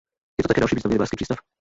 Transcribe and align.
Je 0.39 0.43
to 0.43 0.47
také 0.47 0.61
další 0.61 0.75
významný 0.75 0.95
rybářský 0.95 1.15
přístav. 1.15 1.37